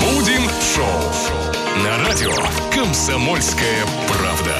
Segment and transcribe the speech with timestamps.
[0.00, 1.02] Будем шоу
[1.84, 2.34] на радио
[2.72, 4.56] «Комсомольская правда».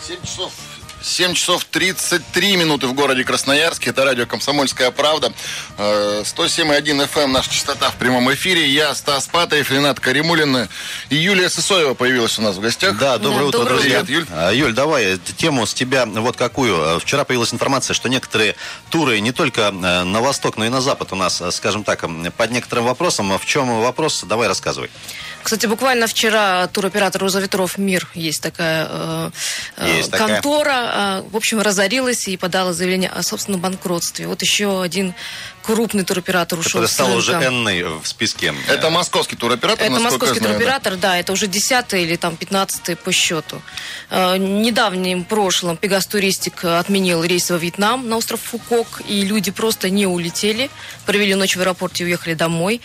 [0.00, 0.52] 7 часов
[1.02, 3.90] 7 часов 33 минуты в городе Красноярске.
[3.90, 5.32] Это радио «Комсомольская правда».
[5.76, 8.68] Э, 107,1 FM наша частота в прямом эфире.
[8.68, 10.68] Я, Стас Патаев, Ренат Каримулин
[11.10, 12.96] и Юлия Сысоева появилась у нас в гостях.
[12.98, 14.00] Да, доброе Да, утро, доброе друзья.
[14.00, 14.12] утро.
[14.14, 14.26] Юль.
[14.30, 16.76] А, Юль, давай э, тему с тебя вот какую.
[16.76, 18.54] Э, Вчера появилась информация, что некоторые
[18.90, 19.70] туры не только э,
[20.04, 22.04] на восток, но и на запад у нас, э, скажем так,
[22.36, 23.36] под некоторым вопросом.
[23.38, 24.22] В чем вопрос?
[24.24, 24.90] Давай рассказывай.
[25.42, 29.30] Кстати, буквально вчера туроператор «Роза ветров Мир» есть такая, э,
[29.76, 30.34] э, Есть такая.
[30.34, 34.26] контора, э, в общем, разорилась и подала заявление о собственном банкротстве.
[34.26, 35.14] Вот еще один
[35.62, 38.54] крупный туроператор ушел Который с стал уже энной в списке.
[38.68, 40.48] Это московский туроператор, Это московский знаю, да.
[40.48, 43.62] туроператор, да, это уже десятый или там пятнадцатый по счету.
[44.10, 49.90] Э, недавним прошлым Пегас Туристик отменил рейс во Вьетнам на остров Фукок, и люди просто
[49.90, 50.70] не улетели,
[51.06, 52.80] провели ночь в аэропорте и уехали домой.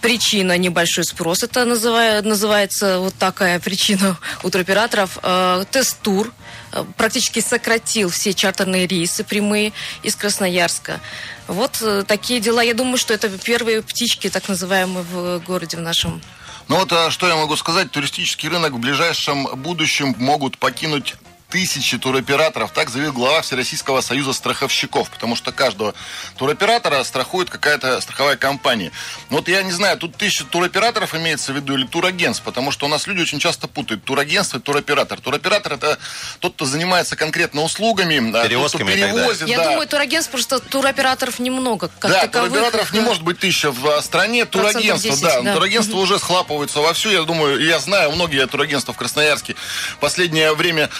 [0.00, 1.66] Причина небольшой спрос, это
[2.00, 5.18] называя- называется вот такая причина у туроператоров.
[5.22, 6.32] Э, Тест-тур
[6.72, 11.00] э, практически сократил все чартерные рейсы прямые из Красноярска.
[11.46, 12.62] Вот э, такие дела.
[12.62, 16.22] Я думаю, что это первые птички, так называемые, в городе в нашем.
[16.68, 21.14] Ну вот а, что я могу сказать, туристический рынок в ближайшем будущем могут покинуть
[21.50, 25.94] тысячи туроператоров, так заявил глава Всероссийского союза страховщиков, потому что каждого
[26.36, 28.92] туроператора страхует какая-то страховая компания.
[29.28, 32.86] Ну Вот я не знаю, тут тысяча туроператоров имеется в виду или турагентств, потому что
[32.86, 35.20] у нас люди очень часто путают турагентство и туроператор.
[35.20, 35.98] Туроператор это
[36.38, 39.70] тот, кто занимается конкретно услугами, а тот, кто Перевозками перевозит, Я да.
[39.70, 42.50] думаю, турагентств просто туроператоров немного, как да, таковых.
[42.50, 44.46] туроператоров не может быть тысяча в а, стране.
[44.46, 45.40] Процентов Турагентства, 10, да.
[45.42, 45.54] да.
[45.54, 47.10] Турагентства уже схлапываются вовсю.
[47.10, 49.56] Я думаю, я знаю, многие турагентства в Красноярске
[49.96, 50.90] в последнее время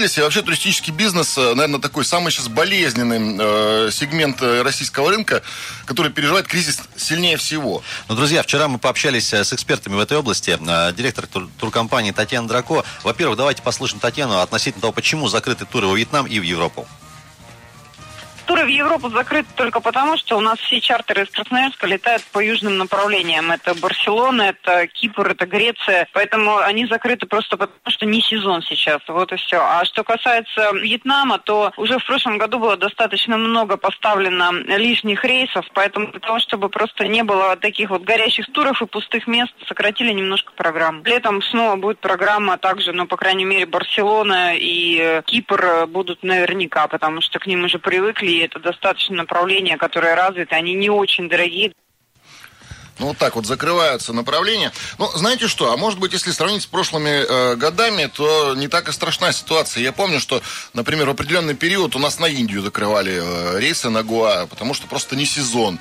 [0.00, 0.18] закрылись.
[0.18, 5.42] И вообще туристический бизнес, э, наверное, такой самый сейчас болезненный э, сегмент э, российского рынка,
[5.86, 7.82] который переживает кризис сильнее всего.
[8.08, 10.58] Ну, друзья, вчера мы пообщались э, с экспертами в этой области.
[10.96, 12.84] Директор тур- туркомпании Татьяна Драко.
[13.02, 16.86] Во-первых, давайте послушаем Татьяну относительно того, почему закрыты туры во Вьетнам и в Европу.
[18.50, 22.40] Туры в Европу закрыты только потому, что у нас все чартеры из Красноярска летают по
[22.40, 23.52] южным направлениям.
[23.52, 26.08] Это Барселона, это Кипр, это Греция.
[26.12, 29.02] Поэтому они закрыты просто потому, что не сезон сейчас.
[29.06, 29.58] Вот и все.
[29.58, 35.64] А что касается Вьетнама, то уже в прошлом году было достаточно много поставлено лишних рейсов.
[35.72, 40.10] Поэтому для того, чтобы просто не было таких вот горящих туров и пустых мест, сократили
[40.10, 41.04] немножко программу.
[41.04, 47.20] Летом снова будет программа также, ну, по крайней мере, Барселона и Кипр будут наверняка, потому
[47.20, 51.72] что к ним уже привыкли, это достаточно направления, которые развиты, они не очень дорогие.
[53.00, 54.72] Ну, вот так вот закрываются направления.
[54.98, 58.90] Ну, знаете что, а может быть, если сравнить с прошлыми э, годами, то не так
[58.90, 59.82] и страшна ситуация.
[59.82, 60.42] Я помню, что,
[60.74, 64.86] например, в определенный период у нас на Индию закрывали э, рейсы на Гоа, потому что
[64.86, 65.78] просто не сезон.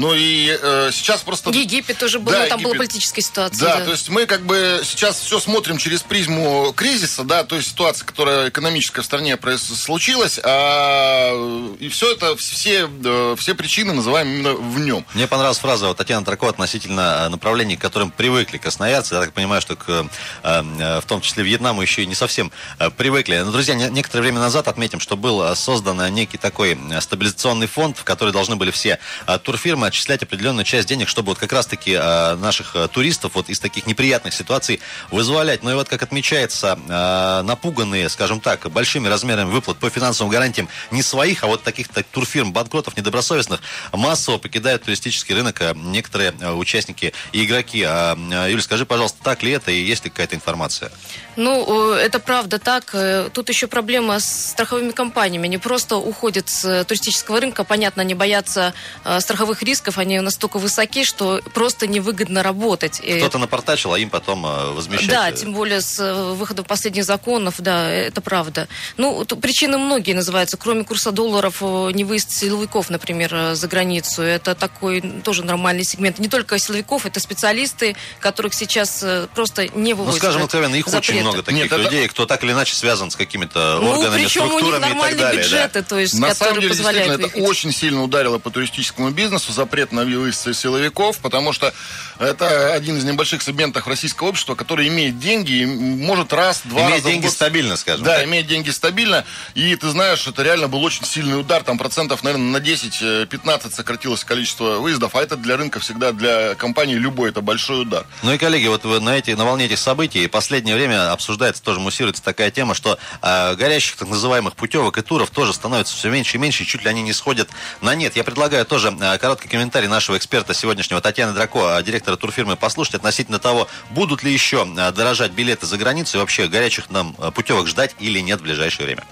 [0.00, 1.50] Ну и э, сейчас просто...
[1.50, 2.78] Египет тоже был, Да, там была Египет.
[2.88, 3.68] политическая ситуация.
[3.68, 7.68] Да, то есть мы как бы сейчас все смотрим через призму кризиса, да, то есть
[7.68, 14.28] ситуация, которая экономическая в стране случилась, а, и все это, все, э, все причины называем
[14.32, 15.04] именно в нем.
[15.12, 19.16] Мне понравилась фраза вот Татьяны Трако относительно э, направлений, к которым привыкли красноярцы.
[19.16, 20.08] Я так понимаю, что к,
[20.42, 22.50] э, в том числе Вьетнаму еще и не совсем
[22.96, 23.36] привыкли.
[23.44, 28.04] Но, друзья, не- некоторое время назад отметим, что был создан некий такой стабилизационный фонд, в
[28.04, 28.98] который должны были все
[29.44, 33.60] турфирмы отчислять определенную часть денег, чтобы вот как раз-таки э, наших э, туристов вот из
[33.60, 34.80] таких неприятных ситуаций
[35.10, 35.62] вызволять.
[35.62, 40.68] Ну и вот как отмечается, э, напуганные, скажем так, большими размерами выплат по финансовым гарантиям
[40.90, 43.60] не своих, а вот таких-то турфирм, банкротов, недобросовестных,
[43.92, 47.84] массово покидают туристический рынок некоторые участники и игроки.
[47.86, 48.16] А,
[48.48, 50.90] Юль, скажи, пожалуйста, так ли это и есть ли какая-то информация?
[51.36, 52.90] Ну, это правда так.
[52.92, 55.46] Э, Тут еще проблема с страховыми компаниями.
[55.46, 57.64] Они просто уходят с э, туристического рынка.
[57.64, 58.74] Понятно, они боятся
[59.04, 59.69] э, страховых рисков.
[59.98, 63.00] Они настолько высоки, что просто невыгодно работать.
[63.02, 65.08] И- Кто-то напортачил, а им потом э, возмещать.
[65.08, 68.68] Да, э, тем более с э, выходом последних законов, да, это правда.
[68.96, 70.56] Ну, причины многие называются.
[70.56, 74.22] Кроме курса долларов, не выезд силовиков, например, за границу.
[74.22, 76.18] Это такой тоже нормальный сегмент.
[76.18, 79.04] Не только силовиков, это специалисты, которых сейчас
[79.34, 80.20] просто не Ну, вывозят.
[80.20, 81.20] скажем за откровенно, их очень запреты.
[81.20, 84.42] много таких Нет, это- людей, кто так или иначе связан с какими-то Ну, органами, причем
[84.42, 85.42] у них структурами и так нормальные далее.
[85.42, 85.42] да.
[85.42, 89.10] бюджеты, то есть, На самом которые деле, позволяют действительно, это очень сильно ударило по туристическому
[89.10, 91.72] бизнесу, запрет на выезд силовиков, потому что
[92.18, 97.24] это один из небольших сегментов российского общества, который имеет деньги и может раз-два Имеет деньги
[97.24, 98.24] год- стабильно, скажем Да, так.
[98.24, 99.24] имеет деньги стабильно.
[99.54, 101.62] И ты знаешь, это реально был очень сильный удар.
[101.62, 105.14] Там процентов, наверное, на 10-15 сократилось количество выездов.
[105.14, 108.06] А это для рынка всегда для компании любой это большой удар.
[108.22, 111.62] Ну и, коллеги, вот вы на, эти, на волне этих событий в последнее время обсуждается,
[111.62, 116.08] тоже муссируется такая тема, что э, горящих так называемых путевок и туров тоже становится все
[116.08, 117.48] меньше и меньше, и чуть ли они не сходят
[117.82, 118.16] на нет.
[118.16, 122.94] Я предлагаю тоже э, короткий комментарий нашего эксперта сегодняшнего Татьяны Драко, э, директора турфирмы, послушать
[122.94, 127.30] относительно того, будут ли еще э, дорожать билеты за границу и вообще горячих нам э,
[127.32, 129.04] путевок ждать или нет в ближайшее время.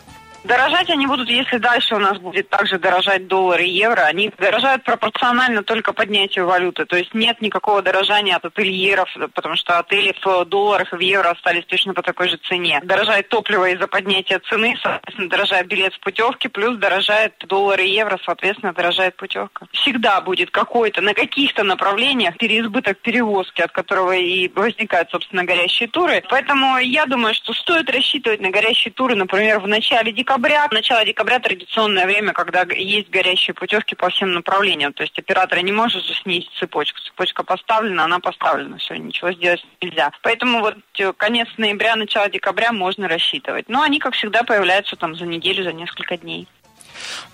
[0.44, 4.02] Дорожать они будут, если дальше у нас будет также дорожать доллар и евро.
[4.02, 6.86] Они дорожают пропорционально только поднятию валюты.
[6.86, 11.30] То есть нет никакого дорожания от ательеров, потому что отели в долларах и в евро
[11.30, 12.80] остались точно по такой же цене.
[12.84, 18.18] Дорожает топливо из-за поднятия цены, соответственно, дорожает билет с путевки, плюс дорожает доллар и евро,
[18.24, 19.66] соответственно, дорожает путевка.
[19.72, 26.22] Всегда будет какой-то на каких-то направлениях переизбыток перевозки, от которого и возникают, собственно, горящие туры.
[26.30, 31.04] Поэтому я думаю, что стоит рассчитывать на горящие туры, например, в начале декабря, декабря, начало
[31.04, 34.92] декабря традиционное время, когда есть горящие путевки по всем направлениям.
[34.92, 37.00] То есть оператор не может же снизить цепочку.
[37.00, 38.78] Цепочка поставлена, она поставлена.
[38.78, 40.12] Все, ничего сделать нельзя.
[40.22, 43.68] Поэтому вот э, конец ноября, начало декабря можно рассчитывать.
[43.68, 46.46] Но они, как всегда, появляются там за неделю, за несколько дней.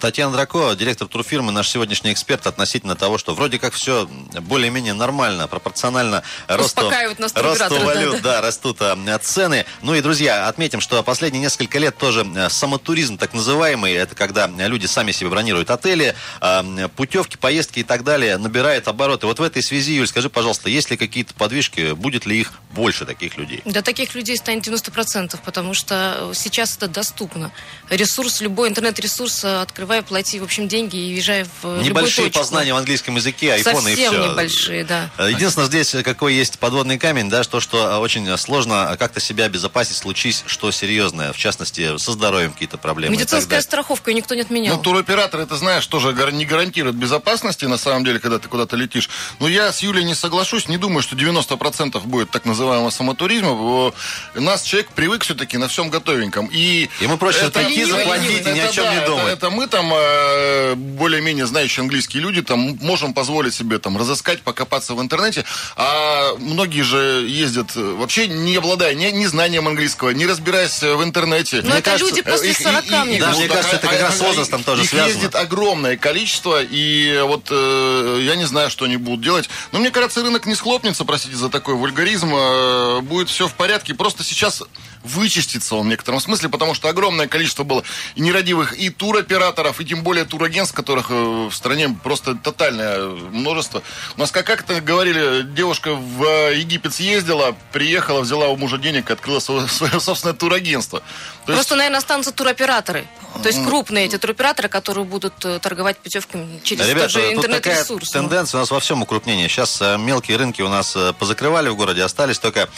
[0.00, 4.08] Татьяна Драко, директор турфирмы, наш сегодняшний эксперт относительно того, что вроде как все
[4.40, 6.90] более-менее нормально, пропорционально росту,
[7.34, 8.32] росту валют, да, да.
[8.34, 9.64] да, растут а, цены.
[9.82, 14.46] Ну и, друзья, отметим, что последние несколько лет тоже э, самотуризм так называемый, это когда
[14.46, 16.64] люди сами себе бронируют отели, а,
[16.96, 19.26] путевки, поездки и так далее, набирает обороты.
[19.26, 23.05] Вот в этой связи, Юль, скажи, пожалуйста, есть ли какие-то подвижки, будет ли их больше
[23.05, 23.62] таких людей?
[23.64, 27.52] Да, таких людей станет 90%, потому что сейчас это доступно.
[27.90, 32.76] Ресурс, любой интернет-ресурс э, открывай, плати, в общем, деньги и езжай в Небольшие познания в
[32.76, 34.10] английском языке, айфоны и все.
[34.10, 35.10] Совсем небольшие, да.
[35.18, 39.44] Э, единственное, здесь какой есть подводный камень, да, что, что э, очень сложно как-то себя
[39.44, 43.16] обезопасить, случись что серьезное, в частности, со здоровьем какие-то проблемы.
[43.16, 44.76] Медицинская страховка никто не отменял.
[44.76, 49.08] Ну, туроператор, это знаешь, тоже не гарантирует безопасности, на самом деле, когда ты куда-то летишь.
[49.40, 53.50] Но я с Юлей не соглашусь, не думаю, что 90% будет так называемого самотуризма.
[53.50, 53.92] У
[54.36, 56.48] нас человек привык все-таки на всем готовеньком.
[56.52, 59.32] И Ему проще это, прийти, заплатить и ни о чем да, не думать.
[59.32, 64.41] Это, это мы там, э, более-менее знающие английские люди, там, можем позволить себе там разыскать,
[64.41, 65.44] покопаться в интернете,
[65.76, 71.02] а многие же ездят э, вообще не обладая ни, ни знанием английского, не разбираясь в
[71.02, 71.61] интернете.
[71.62, 74.17] Но мне это кажется, люди после 40, их, мне да, мне кажется, это как раз
[74.17, 75.12] с возрастом тоже их связано.
[75.12, 79.50] ездит огромное количество, и вот э, я не знаю, что они будут делать.
[79.73, 83.93] Но мне кажется, рынок не схлопнется, простите за такой вульгаризм, э, будет все в порядке.
[83.93, 84.62] Просто сейчас
[85.04, 87.84] вычистится он в некотором смысле, потому что огромное количество было
[88.14, 93.82] и нерадивых, и туроператоров, и тем более турагентств, которых э, в стране просто тотальное множество.
[94.16, 99.12] У нас, как как-то говорили, девушка в Египет съездила, приехала, взяла у мужа денег и
[99.12, 101.00] открыла свое, свое собственное турагентство.
[101.00, 101.70] То Просто, есть...
[101.78, 103.06] наверное, останутся туроператоры.
[103.42, 108.10] То есть крупные эти туроператоры, которые будут э, торговать путевками через Ребята, тот же интернет-ресурс.
[108.10, 109.48] тенденция у нас во всем укрупнение.
[109.48, 112.68] Сейчас э, мелкие рынки у нас позакрывали в городе, остались только,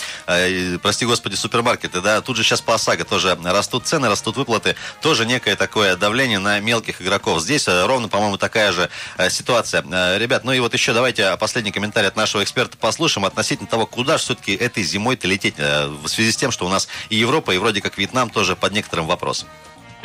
[0.82, 5.26] прости господи, супермаркеты, да, тут же сейчас по ОСАГО тоже растут цены, растут выплаты, тоже
[5.26, 7.40] некое такое давление на мелких игроков.
[7.40, 9.84] Здесь э, ровно, по-моему, такая же э, ситуация.
[9.90, 13.86] Э, ребят, ну и вот еще давайте последний комментарий от нашего эксперта послушаем относительно того,
[13.86, 17.52] куда же все-таки этой зимой-то лететь в связи с тем, что у нас и Европа,
[17.52, 19.48] и вроде как Вьетнам тоже под некоторым вопросом.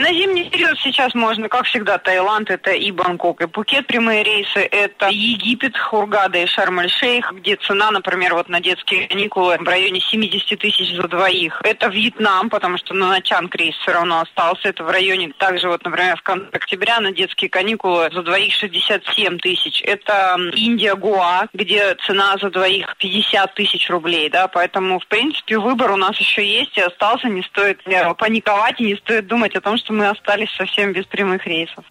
[0.01, 4.61] На зимний период сейчас можно, как всегда, Таиланд, это и Бангкок, и Пукет прямые рейсы,
[4.61, 10.57] это Египет, Хургада и Шарм-эль-Шейх, где цена, например, вот на детские каникулы в районе 70
[10.57, 11.61] тысяч за двоих.
[11.63, 15.85] Это Вьетнам, потому что на Начанг рейс все равно остался, это в районе, также вот,
[15.85, 19.83] например, в конце октября на детские каникулы за двоих 67 тысяч.
[19.83, 25.91] Это Индия, Гуа, где цена за двоих 50 тысяч рублей, да, поэтому, в принципе, выбор
[25.91, 29.61] у нас еще есть и остался, не стоит э, паниковать и не стоит думать о
[29.61, 31.85] том, что мы остались совсем без прямых рейсов.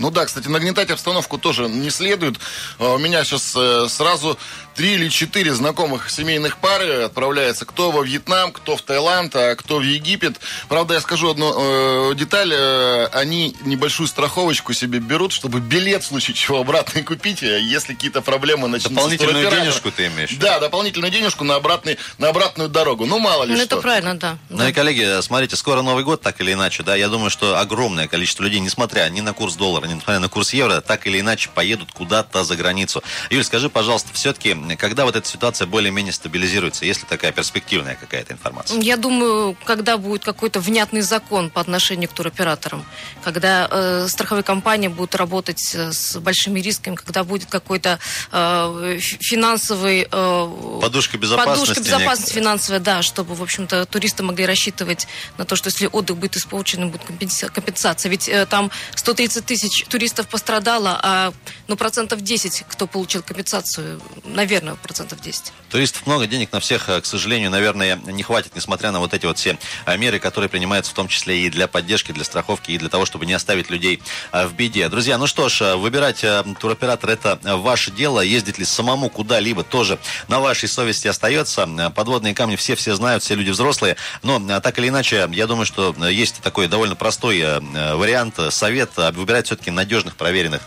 [0.00, 2.40] Ну да, кстати, нагнетать обстановку тоже не следует.
[2.78, 4.38] А, у меня сейчас э, сразу
[4.74, 7.66] три или четыре знакомых семейных пары отправляется.
[7.66, 10.40] Кто во Вьетнам, кто в Таиланд, а кто в Египет.
[10.68, 12.50] Правда, я скажу одну э, деталь.
[12.50, 17.92] Э, они небольшую страховочку себе берут, чтобы билет в случае чего обратный купить, э, если
[17.92, 18.94] какие-то проблемы начнутся.
[18.94, 20.34] Дополнительную денежку ты имеешь?
[20.38, 23.04] Да, дополнительную денежку на, обратный, на обратную дорогу.
[23.04, 23.64] Ну, мало ли ну, что.
[23.66, 24.38] это правильно, да.
[24.48, 24.70] Ну да.
[24.70, 28.44] и, коллеги, смотрите, скоро Новый год, так или иначе, да, я думаю, что огромное количество
[28.44, 32.44] людей, несмотря ни на курс доллара, несмотря на курс евро, так или иначе поедут куда-то
[32.44, 33.02] за границу.
[33.30, 38.32] Юль, скажи, пожалуйста, все-таки, когда вот эта ситуация более-менее стабилизируется, есть ли такая перспективная какая-то
[38.32, 38.80] информация?
[38.80, 42.84] Я думаю, когда будет какой-то внятный закон по отношению к туроператорам,
[43.22, 47.98] когда э, страховые компании будут работать э, с большими рисками, когда будет какой-то
[48.32, 50.08] э, финансовый...
[50.10, 51.68] Э, подушка безопасности.
[51.68, 55.06] Подушка безопасности финансовая, да, чтобы, в общем-то, туристы могли рассчитывать
[55.38, 58.10] на то, что если отдых будет испорчен, будет компенсация.
[58.10, 61.32] Ведь э, там 130 тысяч туристов пострадало, а
[61.68, 65.52] ну, процентов 10, кто получил компенсацию, наверное, процентов 10.
[65.70, 69.38] Туристов много, денег на всех, к сожалению, наверное, не хватит, несмотря на вот эти вот
[69.38, 69.58] все
[69.98, 73.26] меры, которые принимаются в том числе и для поддержки, для страховки, и для того, чтобы
[73.26, 74.88] не оставить людей в беде.
[74.88, 76.24] Друзья, ну что ж, выбирать
[76.58, 78.20] туроператор это ваше дело.
[78.20, 81.68] Ездить ли самому куда-либо тоже на вашей совести остается.
[81.94, 83.96] Подводные камни все-все знают, все люди взрослые.
[84.22, 89.59] Но так или иначе, я думаю, что есть такой довольно простой вариант, совет, выбирать все-таки
[89.68, 90.62] надежных, проверенных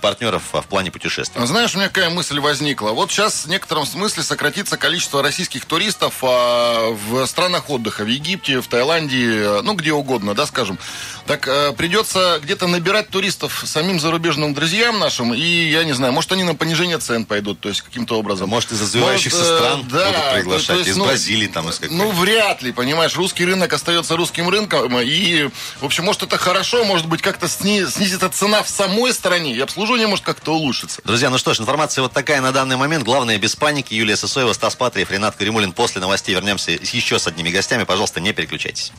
[0.00, 1.44] партнеров в плане путешествий.
[1.46, 2.90] Знаешь, у меня какая мысль возникла?
[2.90, 8.60] Вот сейчас в некотором смысле сократится количество российских туристов а, в странах отдыха, в Египте,
[8.60, 10.78] в Таиланде, ну где угодно, да, скажем.
[11.26, 16.30] Так э, придется где-то набирать туристов самим зарубежным друзьям нашим, и я не знаю, может
[16.30, 18.48] они на понижение цен пойдут, то есть каким-то образом.
[18.48, 21.68] Может из развивающихся может, стран да, будут приглашать, то, то есть, из ну, Бразилии там,
[21.68, 25.50] из Ну вряд ли, понимаешь, русский рынок остается русским рынком, и,
[25.80, 29.60] в общем, может это хорошо, может быть как-то сни, снизится цена в самой стране, и
[29.60, 31.00] обслуживание может как-то улучшиться.
[31.04, 33.04] Друзья, ну что ж, информация вот такая на данный момент.
[33.04, 33.94] Главное, без паники.
[33.94, 35.72] Юлия Сысоева, Стас Патриев, Ренат Каримулин.
[35.72, 37.84] После новостей вернемся еще с одними гостями.
[37.84, 38.92] Пожалуйста, не переключайтесь.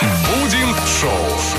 [0.00, 1.51] Будем шоу.